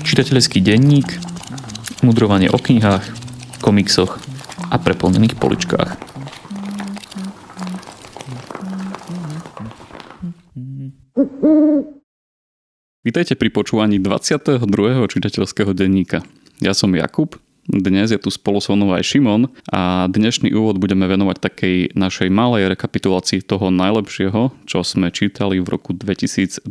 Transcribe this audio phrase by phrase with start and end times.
[0.00, 1.04] Čitateľský denník,
[2.00, 3.04] mudrovanie o knihách,
[3.60, 4.16] komiksoch
[4.72, 5.90] a preplnených poličkách.
[13.04, 14.64] Vítajte pri počúvaní 22.
[15.04, 16.24] čitateľského denníka.
[16.64, 21.08] Ja som Jakub dnes je tu spolu so mnou aj Šimon a dnešný úvod budeme
[21.08, 26.68] venovať takej našej malej rekapitulácii toho najlepšieho, čo sme čítali v roku 2022.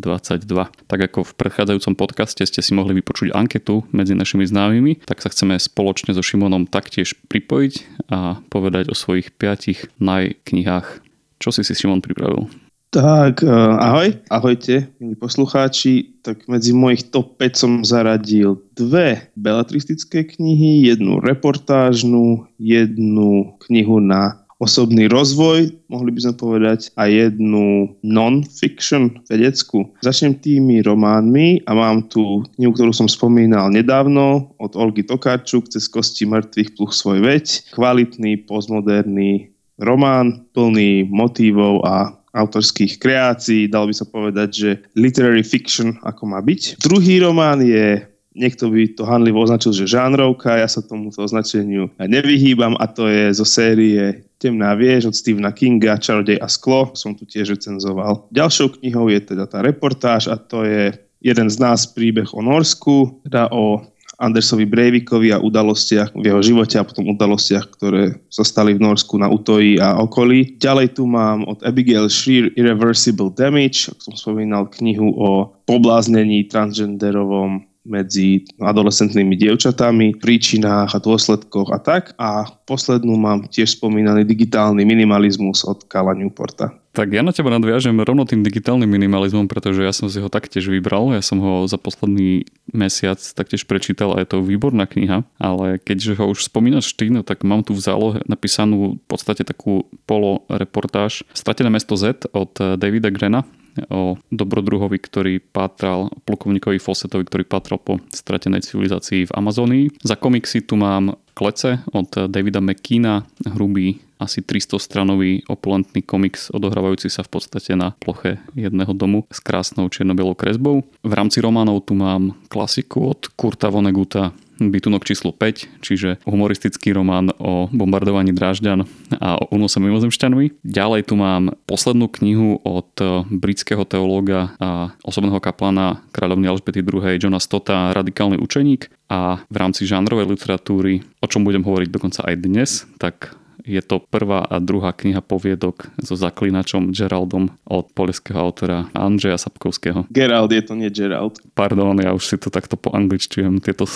[0.86, 5.34] Tak ako v predchádzajúcom podcaste ste si mohli vypočuť anketu medzi našimi známymi, tak sa
[5.34, 7.74] chceme spoločne so Šimonom taktiež pripojiť
[8.14, 11.02] a povedať o svojich piatich najknihách.
[11.42, 12.48] Čo si si Šimon pripravil?
[12.94, 13.50] Tak, eh,
[13.82, 16.22] ahoj, ahojte, milí poslucháči.
[16.22, 24.46] Tak medzi mojich top 5 som zaradil dve beletristické knihy, jednu reportážnu, jednu knihu na
[24.62, 29.90] osobný rozvoj, mohli by sme povedať, a jednu non-fiction vedeckú.
[30.06, 35.90] Začnem tými románmi a mám tu knihu, ktorú som spomínal nedávno od Olgy Tokarčuk cez
[35.90, 37.74] kosti mŕtvych pluch svoj veď.
[37.74, 39.50] Kvalitný, postmoderný
[39.82, 46.42] román, plný motívov a autorských kreácií, dalo by sa povedať, že literary fiction ako má
[46.42, 46.82] byť.
[46.82, 48.02] Druhý román je
[48.34, 53.30] niekto by to hanlivo označil, že žánrovka, ja sa tomuto označeniu nevyhýbam a to je
[53.38, 58.28] zo série Temná viež od Stephena Kinga, Čarodej a sklo, som tu tiež recenzoval.
[58.34, 60.92] Ďalšou knihou je teda tá reportáž a to je
[61.24, 63.80] jeden z nás príbeh o Norsku, teda o
[64.24, 69.20] Andersovi Breivikovi a udalostiach v jeho živote a potom udalostiach, ktoré sa stali v Norsku
[69.20, 70.56] na Utoji a okolí.
[70.64, 77.68] Ďalej tu mám od Abigail Shreer Irreversible Damage, ako som spomínal knihu o pobláznení transgenderovom
[77.84, 82.16] medzi adolescentnými dievčatami, príčinách a dôsledkoch a tak.
[82.16, 86.72] A poslednú mám tiež spomínaný digitálny minimalizmus od Kala Newporta.
[86.94, 90.70] Tak ja na teba nadviažem rovno tým digitálnym minimalizmom, pretože ja som si ho taktiež
[90.70, 91.10] vybral.
[91.18, 95.26] Ja som ho za posledný mesiac taktiež prečítal a je to výborná kniha.
[95.42, 99.42] Ale keďže ho už spomínaš ty, no tak mám tu v zálohe napísanú v podstate
[99.42, 103.42] takú poloreportáž Stratené mesto Z od Davida Grena
[103.90, 109.86] o dobrodruhovi, ktorý pátral, plukovníkovi Fawcettovi, ktorý pátral po stratenej civilizácii v Amazónii.
[110.04, 113.26] Za komiksy tu mám Klece od Davida McKeena,
[113.58, 119.44] hrubý asi 300 stranový opulentný komiks odohrávajúci sa v podstate na ploche jedného domu s
[119.44, 120.88] krásnou čierno kresbou.
[121.04, 127.34] V rámci románov tu mám klasiku od Kurta Voneguta bytunok číslo 5, čiže humoristický román
[127.42, 128.86] o bombardovaní Drážďan
[129.18, 130.66] a o únose mimozemšťanmi.
[130.66, 132.92] Ďalej tu mám poslednú knihu od
[133.30, 137.18] britského teológa a osobného kaplana kráľovny Alžbety II.
[137.18, 142.36] Johna Stota Radikálny učeník a v rámci žánrovej literatúry, o čom budem hovoriť dokonca aj
[142.42, 148.92] dnes, tak je to prvá a druhá kniha poviedok so zaklinačom Geraldom od polského autora
[148.92, 150.04] Andreja Sapkovského.
[150.12, 151.40] Gerald je to nie Gerald.
[151.56, 153.88] Pardon, ja už si to takto po angličtujem, tieto,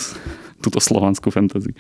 [0.62, 1.74] túto slovanskú fantasy.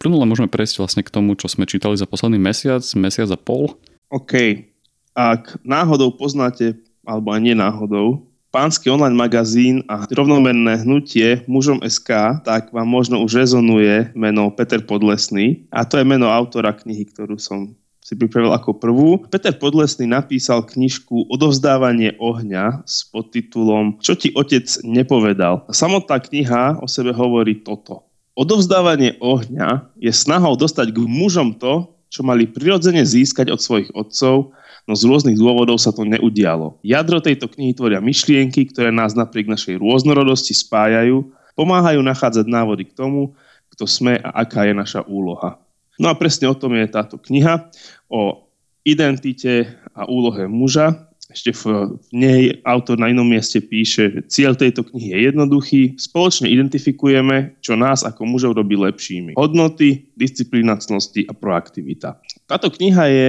[0.00, 3.76] Plynule môžeme prejsť vlastne k tomu, čo sme čítali za posledný mesiac, mesiac a pol.
[4.08, 4.64] OK.
[5.12, 12.74] Ak náhodou poznáte, alebo aj nenáhodou, pánsky online magazín a rovnomenné hnutie mužom SK, tak
[12.74, 17.74] vám možno už rezonuje meno Peter Podlesný a to je meno autora knihy, ktorú som
[18.10, 19.22] si pripravil ako prvú.
[19.30, 25.70] Peter Podlesný napísal knižku Odovzdávanie ohňa s podtitulom Čo ti otec nepovedal.
[25.70, 28.10] Samotná kniha o sebe hovorí toto.
[28.34, 34.50] Odovzdávanie ohňa je snahou dostať k mužom to, čo mali prirodzene získať od svojich otcov
[34.90, 36.82] no z rôznych dôvodov sa to neudialo.
[36.82, 42.96] Jadro tejto knihy tvoria myšlienky, ktoré nás napriek našej rôznorodosti spájajú, pomáhajú nachádzať návody k
[42.98, 43.38] tomu,
[43.70, 45.62] kto sme a aká je naša úloha.
[46.00, 47.68] No a presne o tom je táto kniha,
[48.08, 48.48] o
[48.88, 51.12] identite a úlohe muža.
[51.30, 55.82] Ešte v nej autor na inom mieste píše, že cieľ tejto knihy je jednoduchý.
[55.94, 59.38] Spoločne identifikujeme, čo nás ako mužov robí lepšími.
[59.38, 62.18] Hodnoty, disciplínacnosti a proaktivita.
[62.50, 63.28] Táto kniha je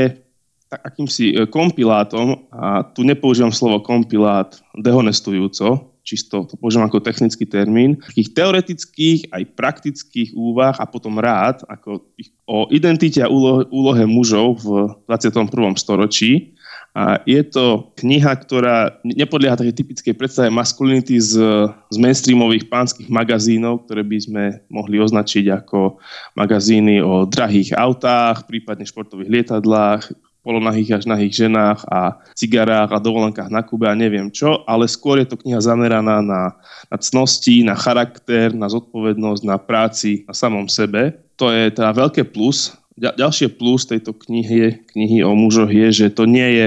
[0.71, 8.01] akýmsi e, kompilátom, a tu nepoužívam slovo kompilát dehonestujúco, čisto to používam ako technický termín,
[8.01, 12.01] takých teoretických aj praktických úvah a potom rád ako
[12.49, 14.67] o identite a úlohe, úlohe mužov v
[15.07, 15.47] 21.
[15.77, 16.57] storočí.
[16.91, 21.39] A je to kniha, ktorá nepodlieha takej typickej predstave maskulinity z,
[21.71, 26.03] z mainstreamových pánskych magazínov, ktoré by sme mohli označiť ako
[26.35, 30.11] magazíny o drahých autách, prípadne športových lietadlách,
[30.41, 35.21] polonahých až nahých ženách a cigarách a dovolenkách na Kube a neviem čo, ale skôr
[35.21, 36.57] je to kniha zameraná na,
[36.89, 41.21] na cnosti, na charakter, na zodpovednosť, na práci, na samom sebe.
[41.37, 46.29] To je teda veľké plus ďalšie plus tejto knihy, knihy o mužoch je, že to
[46.29, 46.65] nie je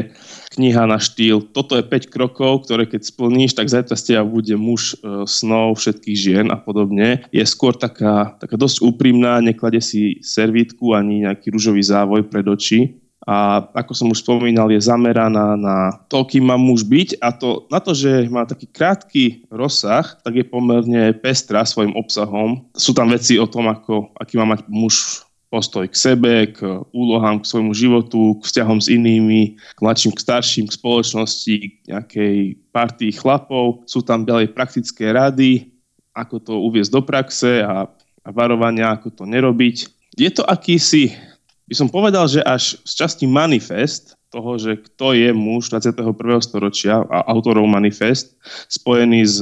[0.58, 4.54] kniha na štýl, toto je 5 krokov, ktoré keď splníš, tak zajtra z teba bude
[4.54, 7.26] muž e, snov všetkých žien a podobne.
[7.34, 13.03] Je skôr taká, taká dosť úprimná, neklade si servítku ani nejaký rúžový závoj pred oči
[13.24, 17.64] a ako som už spomínal, je zameraná na to, kým má muž byť a to,
[17.72, 22.68] na to, že má taký krátky rozsah, tak je pomerne pestrá svojim obsahom.
[22.76, 27.40] Sú tam veci o tom, ako, aký má mať muž postoj k sebe, k úlohám,
[27.40, 32.36] k svojmu životu, k vzťahom s inými, k mladším, k starším, k spoločnosti, k nejakej
[32.74, 33.86] partii chlapov.
[33.86, 35.70] Sú tam ďalej praktické rady,
[36.10, 37.86] ako to uviezť do praxe a,
[38.20, 39.76] a varovania, ako to nerobiť.
[40.18, 41.14] Je to akýsi
[41.64, 46.10] by som povedal, že až z časti manifest toho, že kto je muž 21.
[46.42, 48.34] storočia a autorov manifest,
[48.66, 49.38] spojený s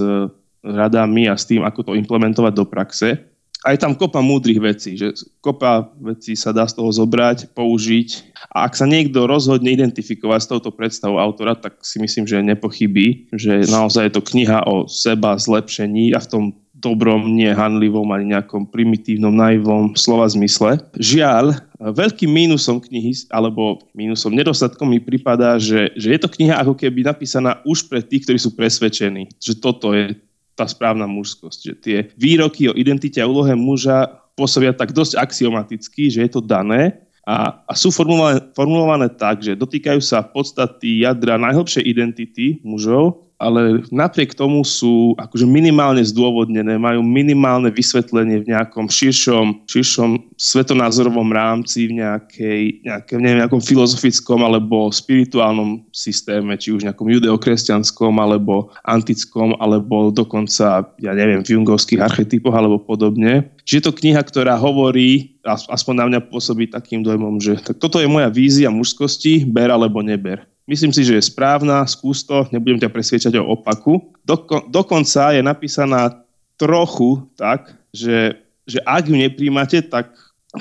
[0.63, 3.19] radami a s tým, ako to implementovať do praxe.
[3.63, 8.35] A je tam kopa múdrych vecí, že kopa vecí sa dá z toho zobrať, použiť.
[8.51, 13.31] A ak sa niekto rozhodne identifikovať s touto predstavou autora, tak si myslím, že nepochybí,
[13.31, 16.45] že naozaj je to kniha o seba zlepšení a v tom
[16.83, 20.83] dobrom, nie hanlivom ani nejakom primitívnom, naivom slova zmysle.
[20.99, 26.75] Žiaľ, veľkým mínusom knihy, alebo mínusom, nedostatkom mi prípada, že, že je to kniha ako
[26.75, 30.19] keby napísaná už pre tých, ktorí sú presvedčení, že toto je
[30.59, 31.59] tá správna mužskosť.
[31.63, 36.43] Že tie výroky o identite a úlohe muža pôsobia tak dosť axiomaticky, že je to
[36.43, 43.31] dané a, a sú formulované, formulované tak, že dotýkajú sa podstaty jadra najhlbšej identity mužov
[43.43, 51.35] ale napriek tomu sú akože minimálne zdôvodnené, majú minimálne vysvetlenie v nejakom širšom, širšom svetonázorovom
[51.35, 58.71] rámci, v nejakej, nejaké, neviem, nejakom filozofickom alebo spirituálnom systéme, či už nejakom judeokresťanskom alebo
[58.87, 63.51] antickom, alebo dokonca, ja neviem, v jungovských archetypoch alebo podobne.
[63.67, 67.99] Čiže je to kniha, ktorá hovorí, aspoň na mňa pôsobí takým dojmom, že tak toto
[67.99, 70.52] je moja vízia mužskosti, ber alebo neber.
[70.67, 74.15] Myslím si, že je správna, skús to, nebudem ťa presviečať o opaku.
[74.23, 76.23] Doko, dokonca je napísaná
[76.55, 80.15] trochu tak, že, že ak ju nepríjmate, tak,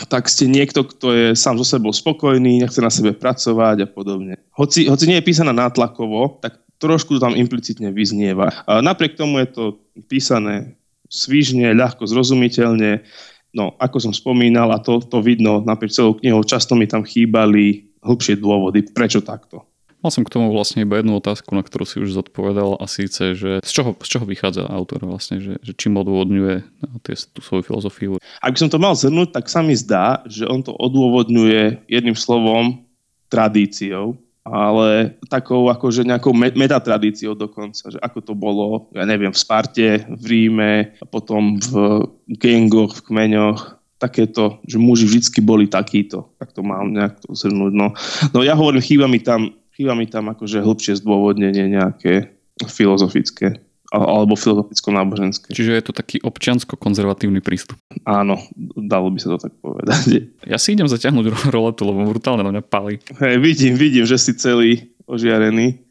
[0.09, 4.41] tak ste niekto, kto je sám so sebou spokojný, nechce na sebe pracovať a podobne.
[4.57, 8.65] Hoci, hoci nie je písaná nátlakovo, tak trošku tam implicitne vyznieva.
[8.65, 9.63] A napriek tomu je to
[10.09, 10.73] písané
[11.05, 13.05] svižne, ľahko, zrozumiteľne.
[13.53, 17.93] No, ako som spomínal, a to, to vidno napriek celou knihou, často mi tam chýbali
[18.01, 19.70] hĺbšie dôvody, prečo takto.
[20.01, 23.37] Mal som k tomu vlastne iba jednu otázku, na ktorú si už zodpovedal a síce,
[23.37, 27.45] že z čoho, z čoho vychádza autor vlastne, že, že čím odôvodňuje no, tie, tú
[27.45, 28.11] svoju filozofiu.
[28.41, 32.17] Ak by som to mal zhrnúť, tak sa mi zdá, že on to odôvodňuje jedným
[32.17, 32.81] slovom
[33.29, 40.01] tradíciou, ale takou akože nejakou metatradíciou dokonca, že ako to bolo, ja neviem, v Sparte,
[40.09, 42.01] v Ríme, a potom v
[42.41, 46.33] gengoch, v kmeňoch, takéto, že muži vždy boli takíto.
[46.41, 47.73] Tak to mám nejak to zhrnúť.
[47.77, 47.93] No,
[48.33, 52.31] no ja hovorím, chýba mi tam chýba mi tam akože hĺbšie zdôvodnenie nejaké
[52.67, 53.59] filozofické
[53.91, 55.51] alebo filozoficko-náboženské.
[55.51, 57.75] Čiže je to taký občiansko-konzervatívny prístup.
[58.07, 58.39] Áno,
[58.79, 60.31] dalo by sa to tak povedať.
[60.47, 63.03] Ja si idem zaťahnuť roletu, lebo brutálne na mňa pali.
[63.19, 65.83] Hej, vidím, vidím, že si celý ožiarený.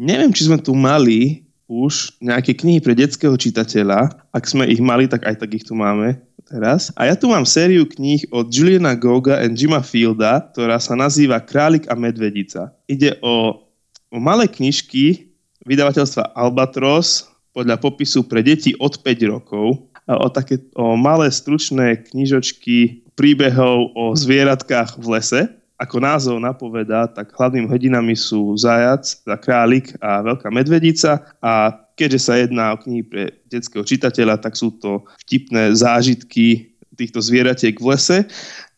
[0.00, 4.16] Neviem, či sme tu mali už nejaké knihy pre detského čitateľa.
[4.32, 6.94] Ak sme ich mali, tak aj tak ich tu máme teraz.
[6.94, 11.42] A ja tu mám sériu kníh od Juliana Goga a Jima Fielda, ktorá sa nazýva
[11.42, 12.70] Králik a medvedica.
[12.86, 13.66] Ide o,
[14.14, 15.26] o malé knižky
[15.66, 19.90] vydavateľstva Albatros podľa popisu pre deti od 5 rokov.
[20.06, 25.42] O také o malé stručné knižočky príbehov o zvieratkách v lese.
[25.76, 32.20] Ako názov napovedá, tak hlavnými hrdinami sú zajac, teda králik a veľká medvedica a keďže
[32.20, 37.96] sa jedná o knihy pre detského čitateľa, tak sú to vtipné zážitky týchto zvieratiek v
[37.96, 38.18] lese.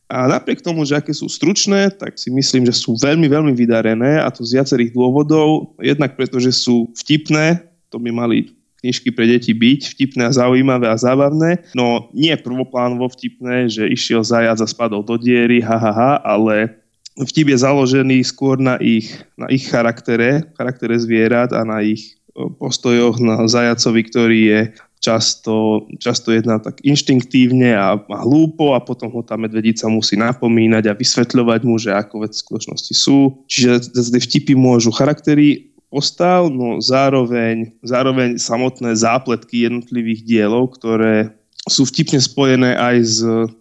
[0.08, 4.25] A napriek tomu, že aké sú stručné, tak si myslím, že sú veľmi, veľmi vydarené
[4.25, 5.76] a to z viacerých dôvodov.
[5.84, 7.60] Jednak preto, že sú vtipné,
[7.92, 8.48] to by mali
[8.80, 14.22] knižky pre deti byť vtipné a zaujímavé a zábavné, no nie prvoplánovo vtipné, že išiel
[14.22, 16.78] zajac a spadol do diery, ha, ha, ha, ale
[17.18, 22.17] vtip je založený skôr na ich, na ich charaktere, charaktere zvierat a na ich
[22.58, 24.60] postojoch na zajacovi, ktorý je
[24.98, 30.90] často, často jedná tak inštinktívne a, a hlúpo a potom ho tá medvedica musí napomínať
[30.90, 33.46] a vysvetľovať mu, že ako veci v skutočnosti sú.
[33.46, 41.38] Čiže tie vtipy môžu charaktery postav, no zároveň, zároveň samotné zápletky jednotlivých dielov, ktoré
[41.68, 43.16] sú vtipne spojené aj s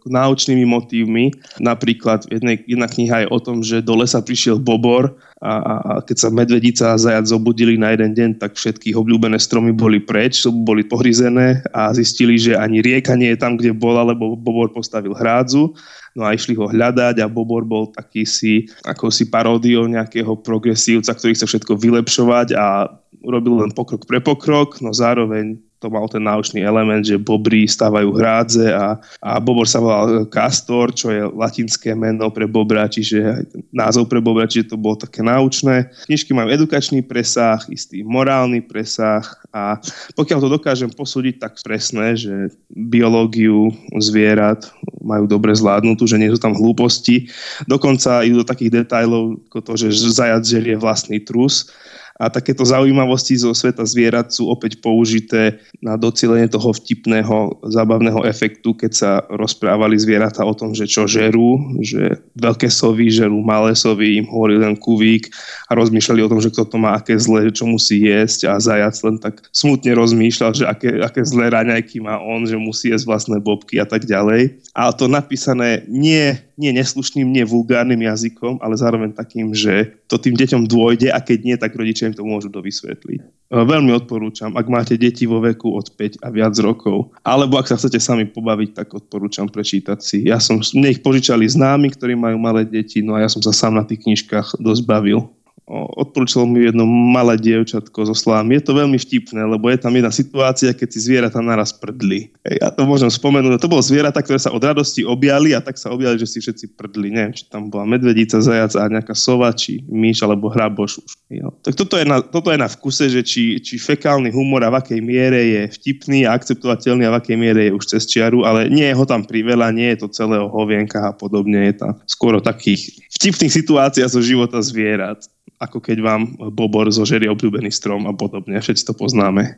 [0.08, 1.36] náučnými motívmi.
[1.62, 5.94] Napríklad jednej, jedna kniha je o tom, že do lesa prišiel bobor a, a, a
[6.02, 10.42] keď sa medvedica a zajac zobudili na jeden deň, tak všetky obľúbené stromy boli preč,
[10.50, 15.14] boli pohryzené a zistili, že ani rieka nie je tam, kde bola, lebo bobor postavil
[15.14, 15.78] hrádzu.
[16.18, 21.14] No a išli ho hľadať a Bobor bol taký si, ako si paródiou nejakého progresívca,
[21.14, 22.90] ktorý chce všetko vylepšovať a
[23.22, 28.10] robil len pokrok pre pokrok, no zároveň to mal ten náučný element, že bobry stávajú
[28.18, 34.10] hrádze a, a bobor sa volal Castor, čo je latinské meno pre bobra, čiže názov
[34.10, 35.86] pre bobra, čiže to bolo také náučné.
[36.10, 39.22] Knižky majú edukačný presah, istý morálny presah
[39.54, 39.78] a
[40.18, 43.70] pokiaľ to dokážem posúdiť tak presné, že biológiu
[44.02, 44.66] zvierat
[45.06, 47.30] majú dobre zvládnutú, že nie sú tam hlúposti,
[47.70, 51.70] dokonca idú do takých detajlov ako to, že zajac želie vlastný trus,
[52.18, 58.74] a takéto zaujímavosti zo sveta zvierat sú opäť použité na docielenie toho vtipného, zábavného efektu,
[58.74, 64.18] keď sa rozprávali zvieratá o tom, že čo žerú, že veľké sovy žerú malé sovy,
[64.18, 65.30] im hovorí len kuvík
[65.70, 68.98] a rozmýšľali o tom, že kto to má aké zlé, čo musí jesť a zajac
[69.06, 73.38] len tak smutne rozmýšľal, že aké, aké zlé raňajky má on, že musí jesť vlastné
[73.38, 74.58] bobky a tak ďalej.
[74.74, 80.34] Ale to napísané nie, nie neslušným, nie vulgárnym jazykom, ale zároveň takým, že to tým
[80.34, 83.20] deťom dôjde a keď nie, tak rodičia im to môžu dovysvetliť.
[83.22, 87.68] E, veľmi odporúčam, ak máte deti vo veku od 5 a viac rokov, alebo ak
[87.68, 90.26] sa chcete sami pobaviť, tak odporúčam prečítať si.
[90.28, 93.52] Ja som, mne ich požičali známi, ktorí majú malé deti, no a ja som sa
[93.52, 95.37] sám na tých knižkách dosť bavil
[95.68, 98.56] odporúčalo mi jedno malé dievčatko zo Slám.
[98.56, 102.32] Je to veľmi vtipné, lebo je tam jedna situácia, keď si zvieratá naraz prdli.
[102.48, 103.60] Ja to môžem spomenúť.
[103.60, 106.80] To bolo zvieratá, ktoré sa od radosti objali a tak sa objali, že si všetci
[106.80, 107.12] prdli.
[107.12, 111.04] Neviem, či tam bola medvedica, zajac a nejaká sova, či myš alebo hraboš.
[111.28, 111.52] Jo.
[111.60, 114.80] Tak toto je, na, toto je na vkuse, že či, či fekálny humor a v
[114.80, 118.72] akej miere je vtipný a akceptovateľný a v akej miere je už cez čiaru, ale
[118.72, 121.68] nie je ho tam priveľa, nie je to celé o hovienkach a podobne.
[121.68, 126.22] Je tam skôr takých vtipných situáciách zo života zvierat ako keď vám
[126.54, 128.62] bobor zožerie obľúbený strom a podobne.
[128.62, 129.58] Všetci to poznáme.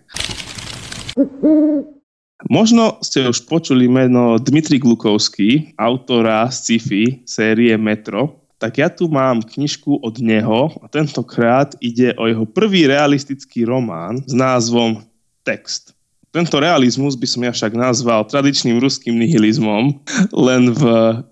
[2.48, 8.48] Možno ste už počuli meno Dmitri Glukovský, autora sci-fi série Metro.
[8.60, 14.24] Tak ja tu mám knižku od neho a tentokrát ide o jeho prvý realistický román
[14.24, 15.03] s názvom
[15.44, 15.96] Text.
[16.29, 19.98] Tento realizmus by som ja však nazval tradičným ruským nihilizmom,
[20.29, 20.84] len v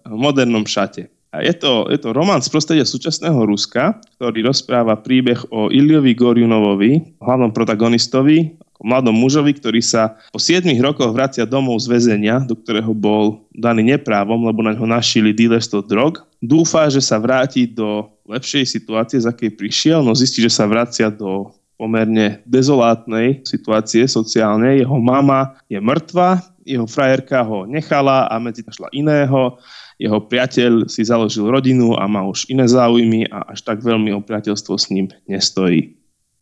[0.10, 1.12] modernom šate.
[1.36, 6.16] A je to, je to román z prostredia súčasného Ruska, ktorý rozpráva príbeh o Iliovi
[6.16, 12.46] Gorjunovovi, hlavnom protagonistovi, ako mladom mužovi, ktorý sa po 7 rokoch vracia domov z väzenia,
[12.46, 16.24] do ktorého bol daný neprávom, lebo na ňo našili dealerstvo drog.
[16.40, 21.12] Dúfa, že sa vráti do lepšej situácie, z akej prišiel, no zistí, že sa vracia
[21.12, 24.82] do pomerne dezolátnej situácie sociálnej.
[24.86, 29.56] Jeho mama je mŕtva, jeho frajerka ho nechala a medzi našla iného
[29.98, 34.22] jeho priateľ si založil rodinu a má už iné záujmy a až tak veľmi o
[34.22, 35.98] priateľstvo s ním nestojí.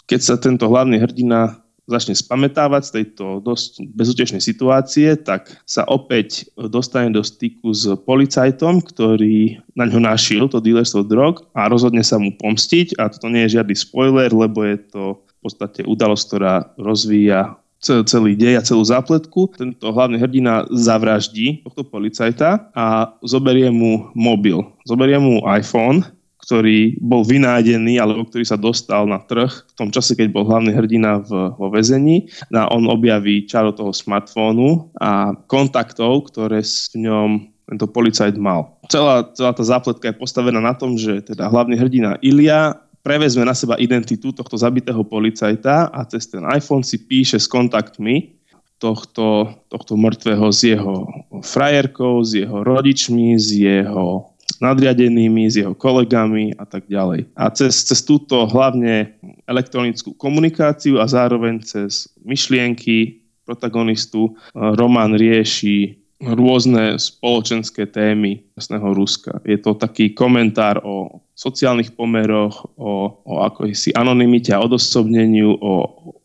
[0.06, 6.50] Keď sa tento hlavný hrdina začne spametávať z tejto dosť bezutešnej situácie, tak sa opäť
[6.58, 12.18] dostane do styku s policajtom, ktorý na ňo našiel to dealerstvo drog a rozhodne sa
[12.18, 16.54] mu pomstiť a toto nie je žiadny spoiler, lebo je to v podstate udalosť, ktorá
[16.82, 19.54] rozvíja celý dej a celú zápletku.
[19.54, 24.66] Tento hlavný hrdina zavraždí tohto policajta a zoberie mu mobil.
[24.90, 26.02] Zoberie mu iPhone,
[26.46, 30.78] ktorý bol vynájdený, alebo ktorý sa dostal na trh v tom čase, keď bol hlavný
[30.78, 32.30] hrdina v, vo väzení.
[32.54, 38.78] A on objaví čaro toho smartfónu a kontaktov, ktoré s ňom tento policajt mal.
[38.94, 43.54] Celá, celá tá zápletka je postavená na tom, že teda hlavný hrdina Ilia prevezme na
[43.54, 48.34] seba identitu tohto zabitého policajta a cez ten iPhone si píše s kontaktmi
[48.82, 51.06] tohto, tohto mŕtvého s jeho
[51.46, 57.30] frajerkou, s jeho rodičmi, s jeho nadriadenými, s jeho kolegami a tak ďalej.
[57.38, 59.14] A cez, cez túto hlavne
[59.46, 69.38] elektronickú komunikáciu a zároveň cez myšlienky protagonistu Roman rieši rôzne spoločenské témy jasného Ruska.
[69.46, 73.34] Je to taký komentár o sociálnych pomeroch, o, o
[73.76, 75.74] si anonimite a odosobneniu, o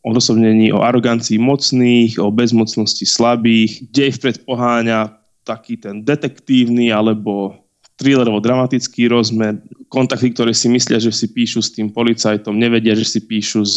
[0.07, 3.91] odosobnení, o arogancii mocných, o bezmocnosti slabých.
[3.91, 7.59] Dej vpred poháňa taký ten detektívny alebo
[8.01, 9.61] thrillerovo-dramatický rozmer.
[9.93, 13.77] Kontakty, ktoré si myslia, že si píšu s tým policajtom, nevedia, že si píšu s,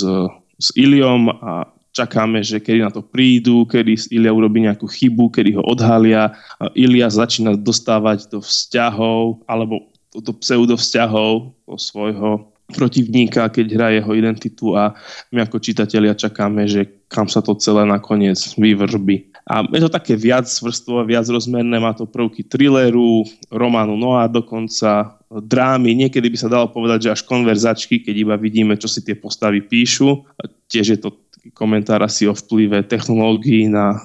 [0.62, 5.56] s Iliom a čakáme, že kedy na to prídu, kedy Ilia urobí nejakú chybu, kedy
[5.56, 6.34] ho odhalia.
[6.74, 14.12] Ilia začína dostávať do vzťahov alebo do pseudo vzťahov po svojho protivníka, keď hrá jeho
[14.18, 14.98] identitu a
[15.30, 19.30] my ako čitatelia čakáme, že kam sa to celé nakoniec vyvržby.
[19.44, 25.20] A je to také viac vrstvo, viac rozmerné, má to prvky thrilleru, románu Noah dokonca,
[25.28, 29.20] drámy, niekedy by sa dalo povedať, že až konverzačky, keď iba vidíme, čo si tie
[29.20, 30.24] postavy píšu.
[30.72, 31.12] Tiež je to
[31.52, 34.00] komentár asi o vplyve technológií na,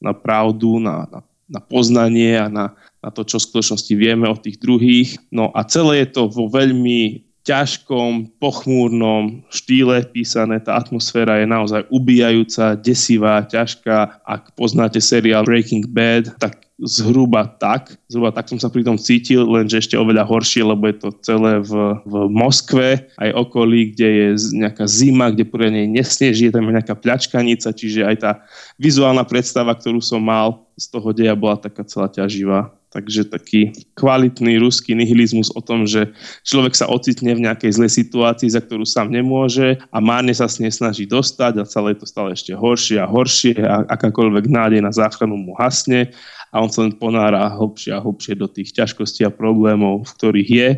[0.00, 2.72] na pravdu, na, na, na poznanie a na,
[3.04, 5.20] na to, čo v skutočnosti vieme o tých druhých.
[5.28, 10.60] No a celé je to vo veľmi ťažkom, pochmúrnom štýle písané.
[10.60, 14.22] Tá atmosféra je naozaj ubíjajúca, desivá, ťažká.
[14.22, 17.92] Ak poznáte seriál Breaking Bad, tak zhruba tak.
[18.08, 21.60] Zhruba tak som sa pri tom cítil, lenže ešte oveľa horšie, lebo je to celé
[21.60, 21.72] v,
[22.08, 22.88] v Moskve,
[23.20, 28.16] aj okolí, kde je nejaká zima, kde poriadne nesneží, je tam nejaká pľačkanica, čiže aj
[28.20, 28.30] tá
[28.80, 32.72] vizuálna predstava, ktorú som mal z toho deja, bola taká celá ťaživá.
[32.90, 36.10] Takže taký kvalitný ruský nihilizmus o tom, že
[36.42, 40.58] človek sa ocitne v nejakej zlej situácii, za ktorú sám nemôže a márne sa s
[40.58, 44.80] nej snaží dostať a celé je to stále ešte horšie a horšie a akákoľvek nádej
[44.82, 46.10] na záchranu mu hasne
[46.50, 50.50] a on sa len ponára hlbšie a hlbšie do tých ťažkostí a problémov, v ktorých
[50.50, 50.70] je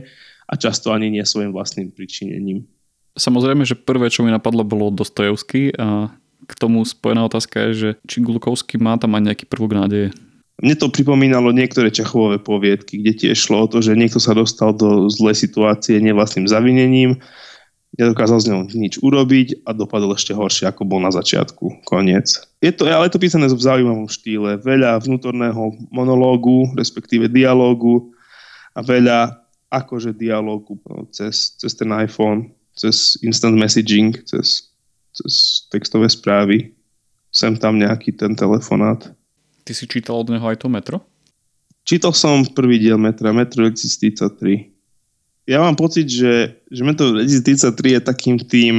[0.49, 2.69] a často ani nie svojim vlastným pričinením.
[3.17, 6.12] Samozrejme, že prvé, čo mi napadlo, bolo Dostojevský a
[6.49, 10.09] k tomu spojená otázka je, že či Gulkovský má tam aj nejaký prvok nádeje.
[10.62, 14.76] Mne to pripomínalo niektoré Čechové poviedky, kde tiež šlo o to, že niekto sa dostal
[14.76, 17.19] do zlej situácie nevlastným zavinením,
[17.99, 21.85] nedokázal z ňou nič urobiť a dopadol ešte horšie, ako bol na začiatku.
[21.85, 22.41] Koniec.
[22.65, 24.57] Je to, ale je to písané v zaujímavom štýle.
[24.65, 28.17] Veľa vnútorného monológu, respektíve dialógu
[28.73, 29.37] a veľa
[29.69, 30.81] akože dialógu
[31.13, 34.73] cez, cez ten iPhone, cez instant messaging, cez,
[35.13, 36.73] cez textové správy.
[37.33, 39.09] Sem tam nejaký ten telefonát.
[39.65, 41.01] Ty si čítal od neho aj to metro?
[41.83, 44.72] Čítal som prvý diel metra, Metro 2033
[45.47, 48.75] ja mám pocit, že, že Metro 2033 je takým tým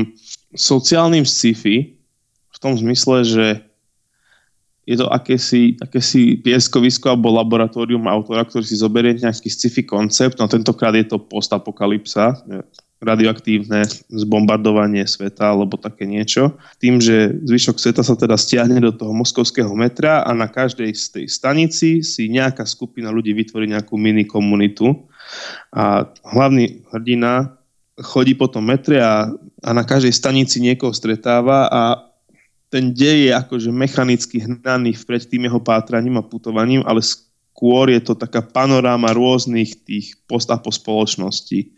[0.56, 1.98] sociálnym sci-fi
[2.54, 3.46] v tom zmysle, že
[4.84, 10.48] je to akési, akési pieskovisko alebo laboratórium autora, ktorý si zoberie nejaký sci-fi koncept, no
[10.52, 12.44] tentokrát je to postapokalypsa,
[13.04, 16.56] radioaktívne zbombardovanie sveta alebo také niečo.
[16.80, 21.06] Tým, že zvyšok sveta sa teda stiahne do toho moskovského metra a na každej z
[21.20, 25.04] tej stanici si nejaká skupina ľudí vytvorí nejakú mini komunitu
[25.74, 27.58] a hlavný hrdina
[28.02, 29.30] chodí po tom metre a,
[29.62, 31.82] a na každej stanici niekoho stretáva a
[32.74, 38.02] ten dej je akože mechanicky hnaný vpred tým jeho pátraním a putovaním, ale skôr je
[38.02, 41.70] to taká panoráma rôznych tých postav po spoločnosti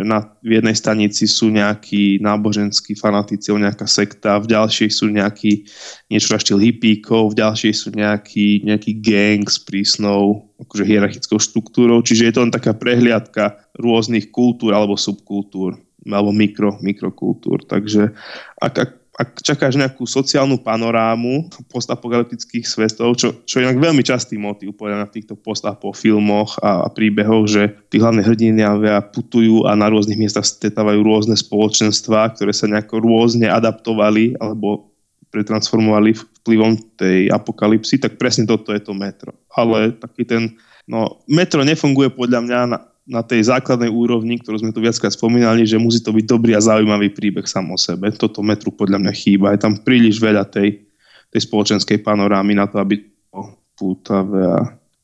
[0.00, 5.68] na, v jednej stanici sú nejakí náboženskí fanatici, nejaká sekta, v ďalšej sú nejakí
[6.08, 12.00] niečo na štýl hippíkov, v ďalšej sú nejaký, nejaký gang s prísnou akože hierarchickou štruktúrou,
[12.00, 17.62] čiže je to len taká prehliadka rôznych kultúr alebo subkultúr alebo mikro, mikrokultúr.
[17.68, 18.10] Takže
[18.58, 24.40] ak, ak ak čakáš nejakú sociálnu panorámu postapokalyptických svetov, čo, čo je inak veľmi častý
[24.40, 29.76] motív podľa v týchto postapo filmoch a, a príbehoch, že tí hlavné hrdinovia putujú a
[29.76, 34.88] na rôznych miestach stretávajú rôzne spoločenstvá, ktoré sa nejako rôzne adaptovali alebo
[35.28, 39.36] pretransformovali vplyvom tej apokalypsy, tak presne toto je to metro.
[39.52, 40.56] Ale taký ten,
[40.88, 45.66] no metro nefunguje podľa mňa na, na tej základnej úrovni, ktorú sme tu viackrát spomínali,
[45.66, 48.14] že musí to byť dobrý a zaujímavý príbeh sám o sebe.
[48.14, 49.54] Toto metru podľa mňa chýba.
[49.54, 50.86] Je tam príliš veľa tej,
[51.34, 53.40] tej spoločenskej panorámy na to, aby to
[53.74, 54.60] pútavé a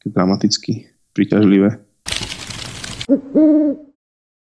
[0.06, 1.82] dramaticky príťažlivé.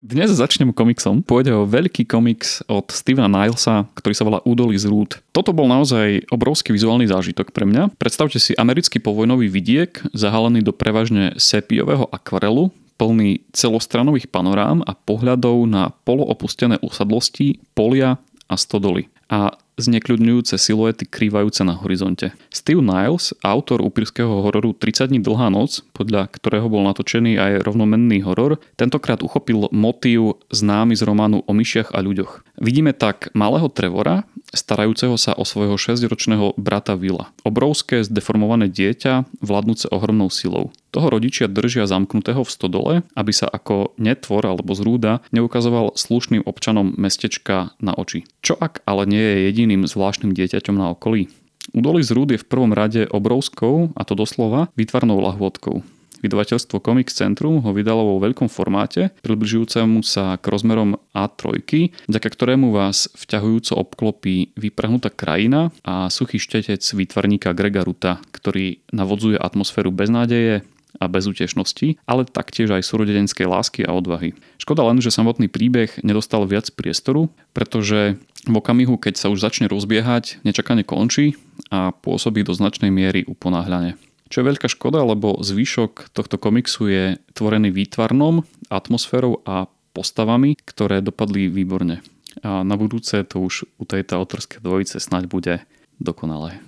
[0.06, 1.24] Dnes začnem komiksom.
[1.24, 5.18] Pôjde o veľký komiks od Stevena Nilesa, ktorý sa volá Údolí z rúd.
[5.32, 7.96] Toto bol naozaj obrovský vizuálny zážitok pre mňa.
[7.96, 15.68] Predstavte si americký povojnový vidiek, zahalený do prevažne sepiového akvarelu, plný celostranových panorám a pohľadov
[15.68, 18.16] na poloopustené usadlosti, polia
[18.48, 19.12] a stodoly.
[19.26, 22.32] A znekľudňujúce siluety krývajúce na horizonte.
[22.48, 28.24] Steve Niles, autor upírskeho hororu 30 dní dlhá noc, podľa ktorého bol natočený aj rovnomenný
[28.24, 32.45] horor, tentokrát uchopil motív známy z románu o myšiach a ľuďoch.
[32.56, 37.28] Vidíme tak malého Trevora, starajúceho sa o svojho 6-ročného brata Vila.
[37.44, 40.72] Obrovské zdeformované dieťa, vládnúce ohromnou silou.
[40.88, 46.96] Toho rodičia držia zamknutého v stodole, aby sa ako netvor alebo zrúda neukazoval slušným občanom
[46.96, 48.24] mestečka na oči.
[48.40, 51.28] Čo ak ale nie je jediným zvláštnym dieťaťom na okolí?
[51.76, 55.84] Údolí z je v prvom rade obrovskou, a to doslova, výtvarnou lahôdkou.
[56.26, 61.62] Vydavateľstvo Comics Centrum ho vydalo vo veľkom formáte, približujúcemu sa k rozmerom A3,
[62.10, 69.38] vďaka ktorému vás vťahujúco obklopí vyprahnutá krajina a suchý štetec výtvarníka Grega Ruta, ktorý navodzuje
[69.38, 74.32] atmosféru beznádeje, a bezútešnosti, ale taktiež aj súrodeneckej lásky a odvahy.
[74.56, 79.68] Škoda len, že samotný príbeh nedostal viac priestoru, pretože v okamihu, keď sa už začne
[79.68, 81.36] rozbiehať, nečakane končí
[81.68, 83.98] a pôsobí do značnej miery uponáhľane.
[84.26, 90.98] Čo je veľká škoda, lebo zvyšok tohto komiksu je tvorený výtvarnom, atmosférou a postavami, ktoré
[91.00, 92.02] dopadli výborne.
[92.44, 95.54] A na budúce to už u tejto autorskej dvojice snáď bude
[96.02, 96.60] dokonalé.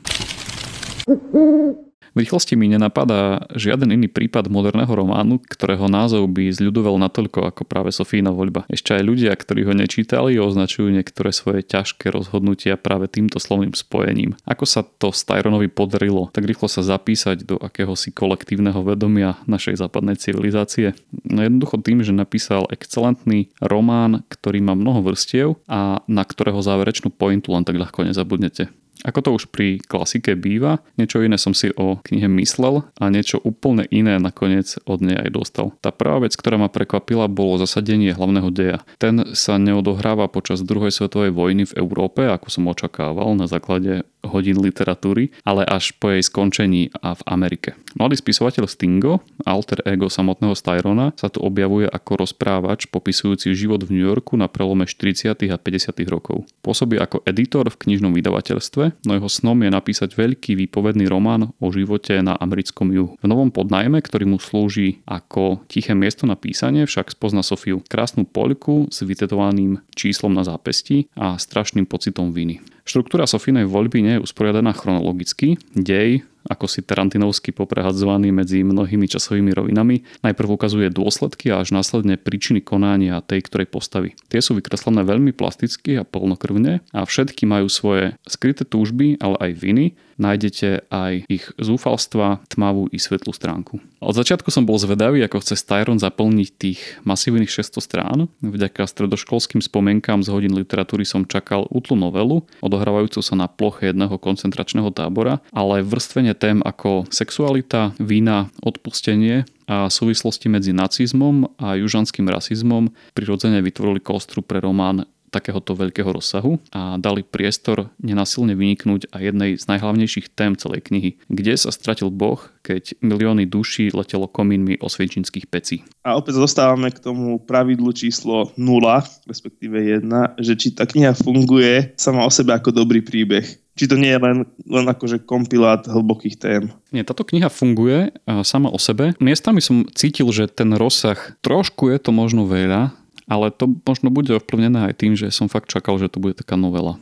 [2.17, 7.63] V rýchlosti mi nenapadá žiaden iný prípad moderného románu, ktorého názov by zľudoval natoľko ako
[7.69, 8.65] práve Sofína voľba.
[8.73, 14.39] Ešte aj ľudia, ktorí ho nečítali, označujú niektoré svoje ťažké rozhodnutia práve týmto slovným spojením.
[14.49, 20.15] Ako sa to Styronovi podarilo tak rýchlo sa zapísať do akéhosi kolektívneho vedomia našej západnej
[20.19, 20.95] civilizácie?
[21.27, 27.11] No jednoducho tým, že napísal excelentný román, ktorý má mnoho vrstiev a na ktorého záverečnú
[27.11, 28.71] pointu len tak ľahko nezabudnete.
[29.07, 33.39] Ako to už pri klasike býva, niečo iné som si o knihe myslel a niečo
[33.43, 35.67] úplne iné nakoniec od nej aj dostal.
[35.79, 38.79] Tá prvá vec, ktorá ma prekvapila, bolo zasadenie hlavného deja.
[38.99, 44.59] Ten sa neodohráva počas druhej svetovej vojny v Európe, ako som očakával na základe hodín
[44.59, 47.79] literatúry, ale až po jej skončení a v Amerike.
[47.95, 53.95] Mladý spisovateľ Stingo, alter ego samotného Styrona, sa tu objavuje ako rozprávač popisujúci život v
[53.95, 55.39] New Yorku na prelome 40.
[55.49, 55.95] a 50.
[56.11, 56.45] rokov.
[56.67, 61.67] Pôsobí ako editor v knižnom vydavateľstve, no jeho snom je napísať veľký výpovedný román o
[61.69, 63.15] živote na americkom juhu.
[63.19, 68.25] V novom podnajme, ktorý mu slúži ako tiché miesto na písanie, však spozna Sofiu krásnu
[68.25, 72.63] poľku s vytetovaným číslom na zápesti a strašným pocitom viny.
[72.89, 75.61] Štruktúra Sofínej voľby nie je usporiadaná chronologicky.
[75.77, 82.17] Dej ako si Tarantinovsky poprehadzovaný medzi mnohými časovými rovinami, najprv ukazuje dôsledky a až následne
[82.17, 84.17] príčiny konania tej ktorej postavy.
[84.33, 89.51] Tie sú vykreslené veľmi plasticky a plnokrvne a všetky majú svoje skryté túžby, ale aj
[89.61, 89.87] viny.
[90.19, 93.79] Nájdete aj ich zúfalstva, tmavú i svetlú stránku.
[94.03, 98.19] Od začiatku som bol zvedavý, ako chce Styron zaplniť tých masívnych 600 strán.
[98.43, 104.15] Vďaka stredoškolským spomienkám z hodín literatúry som čakal útlu novelu, odohrávajúcu sa na ploche jedného
[104.19, 112.25] koncentračného tábora, ale vrstvenie tém ako sexualita, vína, odpustenie a súvislosti medzi nacizmom a južanským
[112.25, 119.23] rasizmom prirodzene vytvorili kostru pre román takéhoto veľkého rozsahu a dali priestor nenasilne vyniknúť aj
[119.23, 121.21] jednej z najhlavnejších tém celej knihy.
[121.29, 125.85] Kde sa stratil Boh, keď milióny duší letelo komínmi osviečinských pecí.
[126.05, 131.93] A opäť zostávame k tomu pravidlu číslo 0, respektíve 1, že či tá kniha funguje
[131.97, 133.45] sama o sebe ako dobrý príbeh.
[133.79, 136.75] Či to nie je len, len akože kompilát hlbokých tém.
[136.91, 138.11] Nie, táto kniha funguje
[138.43, 139.15] sama o sebe.
[139.23, 142.91] Miestami som cítil, že ten rozsah, trošku je to možno veľa,
[143.29, 146.57] ale to možno bude ovplyvnené aj tým, že som fakt čakal, že to bude taká
[146.57, 146.97] novela.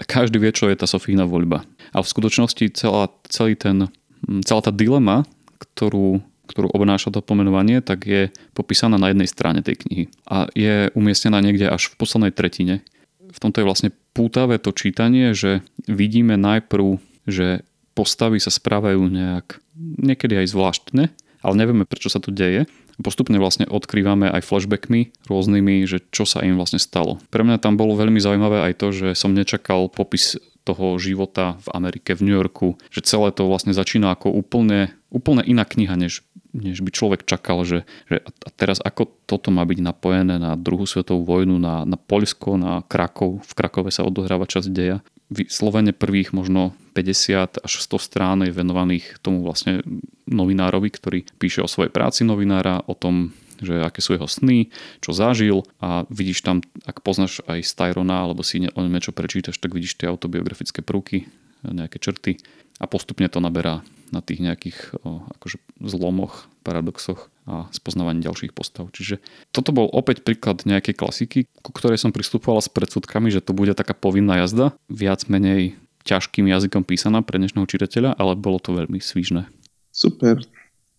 [0.00, 1.68] Každý vie, čo je tá Sofína voľba.
[1.92, 3.92] A v skutočnosti celá, celý ten,
[4.48, 5.28] celá tá dilema,
[5.60, 10.04] ktorú, ktorú obnáša to pomenovanie, tak je popísaná na jednej strane tej knihy.
[10.24, 12.80] A je umiestnená niekde až v poslednej tretine.
[13.28, 16.96] V tomto je vlastne pútavé to čítanie, že vidíme najprv,
[17.28, 21.04] že postavy sa správajú nejak niekedy aj zvláštne,
[21.44, 22.64] ale nevieme, prečo sa to deje
[22.98, 27.22] postupne vlastne odkrývame aj flashbackmi rôznymi, že čo sa im vlastne stalo.
[27.30, 30.36] Pre mňa tam bolo veľmi zaujímavé aj to, že som nečakal popis
[30.68, 35.40] toho života v Amerike, v New Yorku, že celé to vlastne začína ako úplne, úplne
[35.48, 36.20] iná kniha, než,
[36.52, 40.84] než by človek čakal, že, že a teraz ako toto má byť napojené na druhú
[40.84, 45.00] svetovú vojnu, na, na Poľsko, na Krakov, v Krakove sa odohráva časť deja.
[45.32, 49.80] Vyslovene prvých možno 50 až 100 strán je venovaných tomu vlastne
[50.28, 54.70] novinárovi, ktorý píše o svojej práci novinára, o tom, že aké sú jeho sny,
[55.02, 59.58] čo zažil a vidíš tam, ak poznáš aj Styrona alebo si o ňom niečo prečítaš,
[59.58, 61.26] tak vidíš tie autobiografické prúky,
[61.66, 62.38] nejaké črty
[62.78, 63.82] a postupne to naberá
[64.14, 68.88] na tých nejakých o, akože zlomoch, paradoxoch a spoznávaní ďalších postav.
[68.94, 69.20] Čiže
[69.52, 73.74] toto bol opäť príklad nejakej klasiky, ku ktorej som pristupoval s predsudkami, že to bude
[73.74, 75.76] taká povinná jazda, viac menej
[76.08, 79.44] ťažkým jazykom písaná pre dnešného čitateľa, ale bolo to veľmi svížne.
[79.98, 80.38] Super.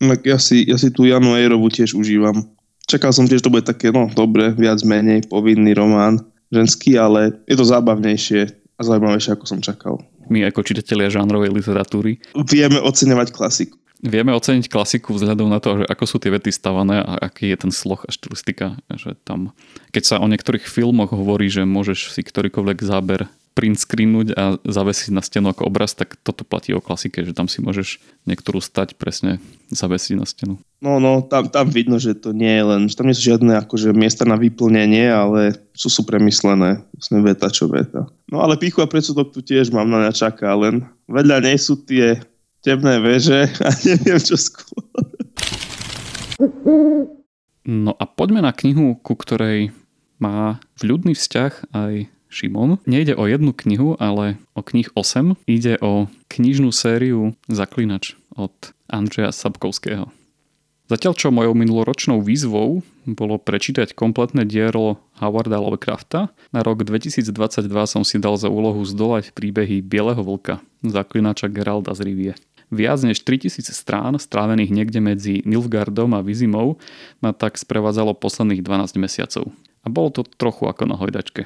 [0.03, 2.43] Tak ja si, ja si tú Janu Ejrovu tiež užívam.
[2.83, 6.19] Čakal som tiež, že to bude také, no dobre, viac menej, povinný román,
[6.51, 10.03] ženský, ale je to zábavnejšie a zaujímavejšie, ako som čakal.
[10.27, 13.79] My ako čitatelia žánrovej literatúry vieme oceňovať klasiku.
[13.99, 17.67] Vieme oceniť klasiku vzhľadom na to, že ako sú tie vety stavané a aký je
[17.67, 18.79] ten sloh a štilistika.
[18.87, 19.51] Že tam,
[19.91, 23.27] keď sa o niektorých filmoch hovorí, že môžeš si ktorýkoľvek záber
[23.59, 27.51] print screenuť a zavesiť na stenu ako obraz, tak toto platí o klasike, že tam
[27.51, 30.55] si môžeš niektorú stať presne zavesiť na stenu.
[30.79, 33.59] No, no, tam, tam vidno, že to nie je len, že tam nie sú žiadne
[33.67, 38.07] akože miesta na vyplnenie, ale sú, sú premyslené, vlastne veta čo veta.
[38.31, 42.23] No ale píchu a predsudok tu tiež mám na čaká, len vedľa nej sú tie
[42.63, 44.87] temné veže a neviem čo skôr.
[47.67, 49.75] No a poďme na knihu, ku ktorej
[50.15, 52.77] má vľudný vzťah aj Šimon.
[52.85, 55.33] Nejde o jednu knihu, ale o knih 8.
[55.49, 58.53] Ide o knižnú sériu Zaklinač od
[58.85, 60.13] Andreja Sapkovského.
[60.89, 67.29] Zatiaľ čo mojou minuloročnou výzvou bolo prečítať kompletné dielo Howarda Lovecrafta, na rok 2022
[67.85, 72.33] som si dal za úlohu zdolať príbehy Bieleho vlka, zaklinača Geralda z Rivie.
[72.73, 76.81] Viac než 3000 strán, strávených niekde medzi Nilfgaardom a Vizimou,
[77.21, 79.53] ma tak sprevádzalo posledných 12 mesiacov.
[79.85, 81.45] A bolo to trochu ako na hojdačke.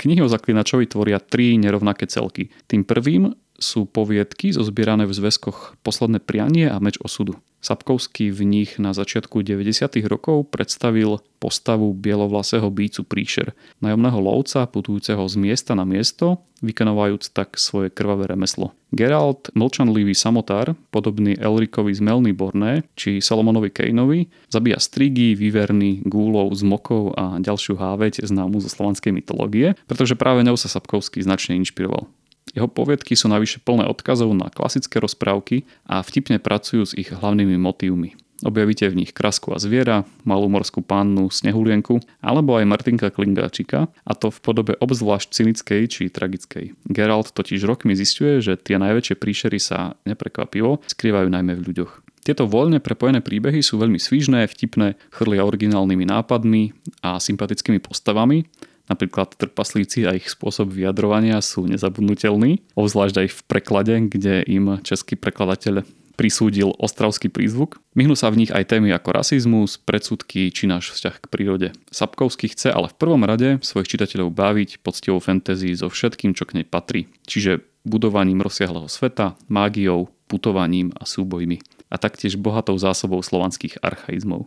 [0.00, 2.48] Knihy o zaklinačovi tvoria tri nerovnaké celky.
[2.64, 7.36] Tým prvým sú poviedky zozbierané v zväzkoch Posledné prianie a Meč osudu.
[7.60, 10.00] Sapkovský v nich na začiatku 90.
[10.08, 13.52] rokov predstavil postavu bielovlasého býcu Príšer,
[13.84, 18.72] najomného lovca putujúceho z miesta na miesto, vykonávajúc tak svoje krvavé remeslo.
[18.96, 26.56] Geralt, mlčanlivý samotár, podobný Elrikovi z Melny Borné či Salomonovi Kejnovi, zabíja strigy, výverny, gúlov,
[26.56, 32.08] zmokov a ďalšiu háveť známu zo slovanskej mytológie, pretože práve ňou sa Sapkovský značne inšpiroval.
[32.54, 37.54] Jeho poviedky sú navyše plné odkazov na klasické rozprávky a vtipne pracujú s ich hlavnými
[37.54, 38.18] motívmi.
[38.40, 44.12] Objavíte v nich krasku a zviera, malú morskú pannu, snehulienku alebo aj Martinka Klingáčika a
[44.16, 46.72] to v podobe obzvlášť cynickej či tragickej.
[46.88, 51.92] Geralt totiž rokmi zistuje, že tie najväčšie príšery sa neprekvapivo skrývajú najmä v ľuďoch.
[52.20, 56.72] Tieto voľne prepojené príbehy sú veľmi svížné, vtipné, chrlia originálnymi nápadmi
[57.04, 58.44] a sympatickými postavami
[58.90, 65.14] Napríklad trpaslíci a ich spôsob vyjadrovania sú nezabudnutelní, obzvlášť aj v preklade, kde im český
[65.14, 65.86] prekladateľ
[66.20, 67.80] prisúdil ostravský prízvuk.
[67.96, 71.68] Myhnú sa v nich aj témy ako rasizmus, predsudky či náš vzťah k prírode.
[71.88, 76.60] Sapkovský chce ale v prvom rade svojich čitateľov baviť poctivou fantasy so všetkým, čo k
[76.60, 77.08] nej patrí.
[77.24, 81.56] Čiže budovaním rozsiahleho sveta, mágiou, putovaním a súbojmi.
[81.88, 84.44] A taktiež bohatou zásobou slovanských archaizmov.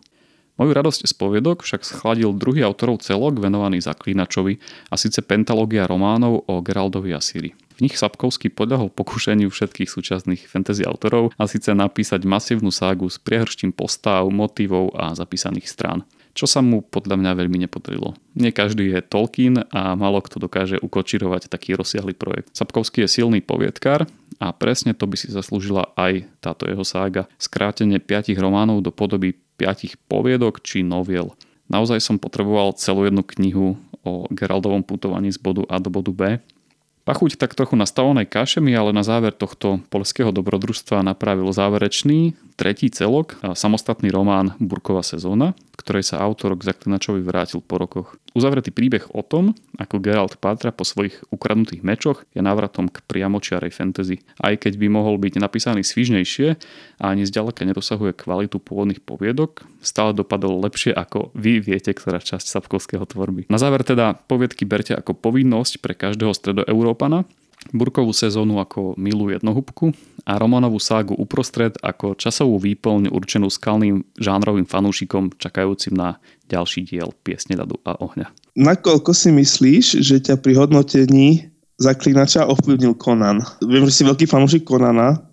[0.54, 4.62] Moju radosť z poviedok však schladil druhý autorov celok venovaný zaklínačovi
[4.94, 7.58] a síce pentalógia románov o Geraldovi a Siri.
[7.74, 13.18] V nich Sapkovský podľahol pokušeniu všetkých súčasných fantasy autorov a síce napísať masívnu ságu s
[13.18, 18.18] priehrštím postav, motivov a zapísaných strán čo sa mu podľa mňa veľmi nepodarilo.
[18.34, 22.50] Nie každý je Tolkien a malo kto dokáže ukočirovať taký rozsiahly projekt.
[22.58, 27.30] Sapkovský je silný poviedkár a presne to by si zaslúžila aj táto jeho sága.
[27.38, 31.34] Skrátenie piatich románov do podoby piatich poviedok či noviel.
[31.70, 36.22] Naozaj som potreboval celú jednu knihu o Geraldovom putovaní z bodu A do bodu B.
[37.04, 42.88] Pachuť tak trochu nastavenej kaše mi ale na záver tohto polského dobrodružstva napravil záverečný, tretí
[42.88, 48.16] celok, samostatný román Burková sezóna, ktorej sa autor k Zaklinačovi vrátil po rokoch.
[48.32, 53.74] Uzavretý príbeh o tom, ako Geralt pátra po svojich ukradnutých mečoch, je návratom k priamočiarej
[53.76, 54.24] fantasy.
[54.40, 56.48] Aj keď by mohol byť napísaný svižnejšie
[57.04, 62.48] a ani zďaleka nedosahuje kvalitu pôvodných poviedok, stále dopadol lepšie ako vy viete, ktorá časť
[62.48, 63.52] Sapkovského tvorby.
[63.52, 66.32] Na záver teda poviedky berte ako povinnosť pre každého
[66.94, 67.26] stredoeurópana,
[67.72, 69.96] Burkovú sezónu ako milú jednohubku
[70.28, 76.20] a Romanovú ságu uprostred ako časovú výplň určenú skalným žánrovým fanúšikom čakajúcim na
[76.52, 78.28] ďalší diel Piesne ľadu a ohňa.
[78.60, 81.48] Nakoľko si myslíš, že ťa pri hodnotení
[81.80, 83.40] zaklinača ovplyvnil Conan?
[83.64, 85.24] Viem, že si veľký fanúšik Conana,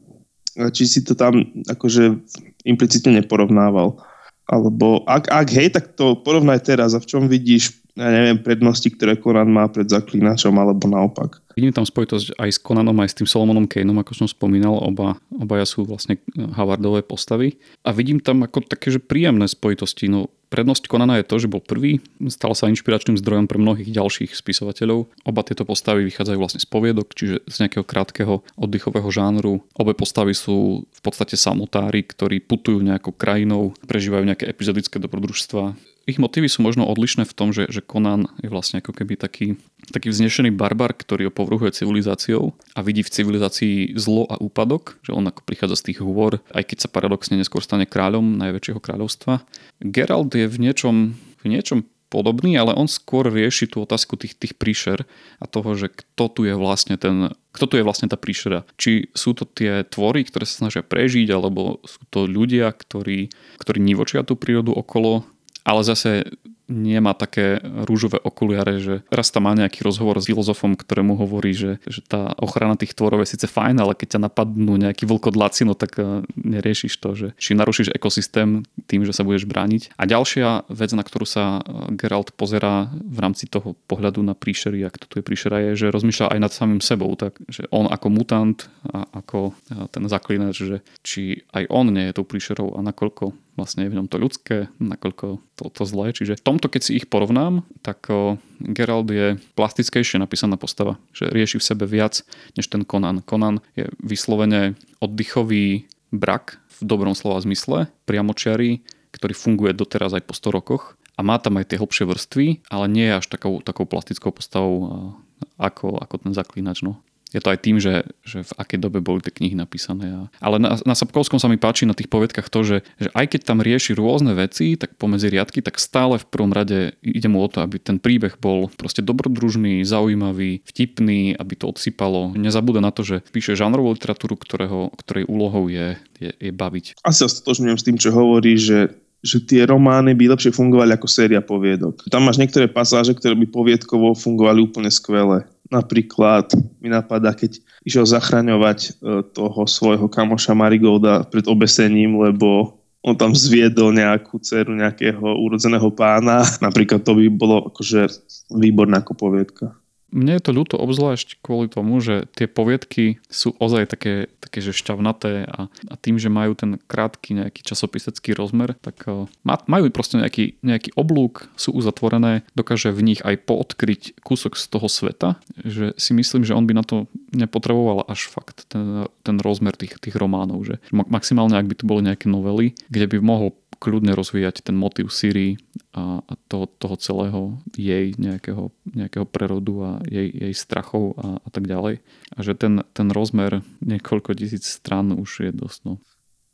[0.70, 2.14] či si to tam akože
[2.62, 3.98] implicitne neporovnával.
[4.46, 8.86] Alebo ak, ak hej, tak to porovnaj teraz a v čom vidíš ja neviem, prednosti,
[8.86, 11.42] ktoré Conan má pred zaklínačom, alebo naopak.
[11.60, 15.20] Vidím tam spojitosť aj s Conanom, aj s tým Solomonom Kaneom, ako som spomínal, oba,
[15.28, 16.16] obaja sú vlastne
[16.56, 17.60] Havardové postavy.
[17.84, 20.08] A vidím tam ako také, že príjemné spojitosti.
[20.08, 22.00] No, prednosť Konana je to, že bol prvý,
[22.32, 25.12] stal sa inšpiračným zdrojom pre mnohých ďalších spisovateľov.
[25.28, 29.60] Oba tieto postavy vychádzajú vlastne z poviedok, čiže z nejakého krátkeho oddychového žánru.
[29.76, 35.76] Obe postavy sú v podstate samotári, ktorí putujú nejakou krajinou, prežívajú nejaké epizodické dobrodružstva
[36.08, 39.60] ich motívy sú možno odlišné v tom, že, že Conan je vlastne ako keby taký,
[39.92, 45.28] taký vznešený barbar, ktorý opovrhuje civilizáciou a vidí v civilizácii zlo a úpadok, že on
[45.28, 49.44] ako prichádza z tých hôr, aj keď sa paradoxne neskôr stane kráľom najväčšieho kráľovstva.
[49.84, 54.58] Geralt je v niečom, v niečom podobný, ale on skôr rieši tú otázku tých, tých
[54.58, 55.06] príšer
[55.38, 58.66] a toho, že kto tu je vlastne ten, kto tu je vlastne tá príšera.
[58.74, 63.30] Či sú to tie tvory, ktoré sa snažia prežiť, alebo sú to ľudia, ktorí,
[63.62, 65.22] ktorí nivočia tú prírodu okolo
[65.64, 66.24] ale zase
[66.70, 71.82] nemá také rúžové okuliare, že raz tam má nejaký rozhovor s filozofom, ktorému hovorí, že,
[71.90, 75.74] že tá ochrana tých tvorov je síce fajn, ale keď ťa napadnú nejaký vlkodlaci, no
[75.74, 79.98] tak eh, neriešiš to, že či narušíš ekosystém tým, že sa budeš brániť.
[79.98, 84.86] A ďalšia vec, na ktorú sa eh, Geralt pozerá v rámci toho pohľadu na príšery,
[84.86, 87.90] ak to tu je príšera, je, že rozmýšľa aj nad samým sebou, tak, že on
[87.90, 92.78] ako mutant a ako eh, ten zaklinač, že či aj on nie je tou príšerou
[92.78, 96.12] a nakoľko vlastne je v ňom to ľudské, nakoľko to, to zlé.
[96.14, 101.30] Čiže v tomto, keď si ich porovnám, tak o, Gerald je plastickejšie napísaná postava, že
[101.30, 102.22] rieši v sebe viac
[102.54, 103.24] než ten Conan.
[103.24, 108.80] Conan je vyslovene oddychový brak v dobrom slova zmysle, priamočiarý,
[109.12, 110.82] ktorý funguje doteraz aj po 100 rokoch
[111.18, 115.12] a má tam aj tie hlbšie vrstvy, ale nie je až takou, takou plastickou postavou
[115.60, 116.80] ako, ako ten zaklínač.
[116.80, 120.30] No je to aj tým, že, že v akej dobe boli tie knihy napísané.
[120.42, 123.40] Ale na, na Sapkovskom sa mi páči na tých povedkách to, že, že aj keď
[123.46, 127.48] tam rieši rôzne veci, tak pomedzi riadky, tak stále v prvom rade ide mu o
[127.48, 132.34] to, aby ten príbeh bol proste dobrodružný, zaujímavý, vtipný, aby to odsypalo.
[132.34, 136.98] Nezabúda na to, že píše žánrovú literatúru, ktorého, ktorej úlohou je, je, je baviť.
[137.06, 138.90] Asi stotožňujem s tým, čo hovorí, že
[139.20, 142.08] že tie romány by lepšie fungovali ako séria poviedok.
[142.08, 145.44] Tam máš niektoré pasáže, ktoré by poviedkovo fungovali úplne skvele.
[145.70, 146.50] Napríklad
[146.83, 148.90] mi napadá, keď išiel zachraňovať e,
[149.30, 156.44] toho svojho kamoša Marigolda pred obesením, lebo on tam zviedol nejakú dceru nejakého urodzeného pána.
[156.61, 158.12] Napríklad to by bolo akože
[158.52, 159.79] výborná ako poviedka.
[160.10, 164.74] Mne je to ľúto obzvlášť kvôli tomu, že tie poviedky sú ozaj také, také že
[164.74, 170.18] šťavnaté a, a tým, že majú ten krátky nejaký časopisecký rozmer, tak uh, majú proste
[170.18, 175.94] nejaký, nejaký oblúk, sú uzatvorené, dokáže v nich aj poodkryť kúsok z toho sveta, že
[175.94, 180.18] si myslím, že on by na to nepotreboval až fakt ten, ten rozmer tých, tých
[180.18, 184.76] románov, že maximálne ak by to boli nejaké novely, kde by mohol kľudne rozvíjať ten
[184.76, 185.56] motív Siri
[185.96, 186.20] a,
[186.52, 187.40] toho, toho celého
[187.72, 192.04] jej nejakého, nejakého prerodu a jej, jej strachov a, a tak ďalej.
[192.36, 195.80] A že ten, ten rozmer niekoľko tisíc stran už je dosť.
[195.88, 195.94] No.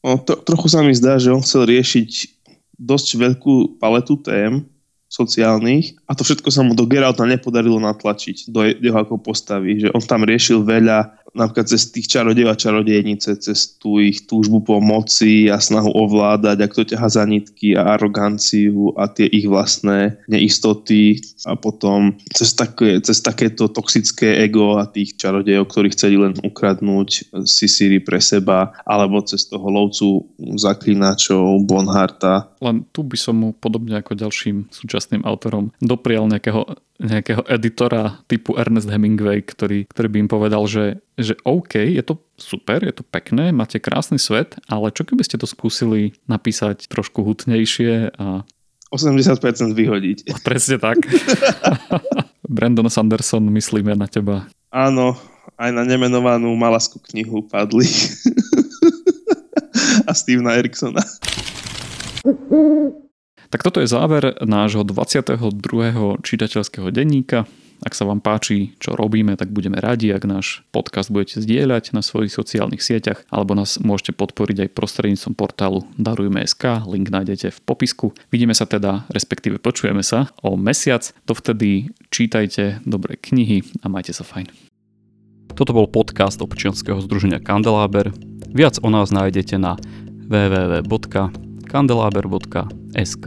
[0.06, 2.38] No, to, trochu sa mi zdá, že on chcel riešiť
[2.78, 4.62] dosť veľkú paletu tém,
[5.06, 9.88] sociálnych a to všetko sa mu do Geralta nepodarilo natlačiť do jeho ako postavy, že
[9.94, 14.76] on tam riešil veľa napríklad cez tých čarodejov a čarodejnice, cez tú ich túžbu po
[14.78, 20.20] moci a snahu ovládať, ak to ťaha za nitky a aroganciu a tie ich vlastné
[20.30, 26.36] neistoty a potom cez, také, cez takéto toxické ego a tých čarodejov, ktorí chceli len
[26.44, 27.08] ukradnúť
[27.48, 32.52] si Siri pre seba, alebo cez toho lovcu zaklinačov Bonharta.
[32.62, 38.56] Len tu by som mu podobne ako ďalším súčasným autorom doprial nejakého nejakého editora typu
[38.56, 43.04] Ernest Hemingway, ktorý, ktorý by im povedal, že, že OK, je to super, je to
[43.04, 48.44] pekné, máte krásny svet, ale čo keby ste to skúsili napísať trošku hutnejšie a
[48.94, 50.18] 80% vyhodiť.
[50.46, 51.02] Presne tak.
[52.46, 54.46] Brandon Sanderson, myslíme na teba.
[54.70, 55.18] Áno,
[55.59, 57.87] aj na nemenovanú malaskú knihu padli.
[60.09, 61.02] a Stevena Eriksona.
[63.50, 65.38] Tak toto je záver nášho 22.
[66.22, 67.46] čitateľského denníka.
[67.85, 72.00] Ak sa vám páči, čo robíme, tak budeme radi, ak náš podcast budete zdieľať na
[72.00, 78.16] svojich sociálnych sieťach, alebo nás môžete podporiť aj prostredníctvom portálu Darujme.sk, link nájdete v popisku.
[78.32, 81.04] Vidíme sa teda, respektíve počujeme sa o mesiac.
[81.28, 84.48] Dovtedy čítajte dobré knihy a majte sa fajn.
[85.52, 88.12] Toto bol podcast občianskeho združenia Kandeláber.
[88.56, 89.76] Viac o nás nájdete na
[90.28, 91.45] www
[91.76, 93.26] kandelaber.sk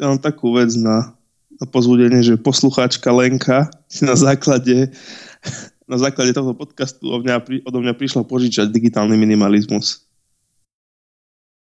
[0.00, 1.12] Ja mám takú vec na,
[1.60, 4.88] na pozbudenie, že poslucháčka Lenka si na základe
[5.84, 7.36] na základe tohto podcastu odo mňa,
[7.68, 10.08] odo mňa prišla požičať digitálny minimalizmus.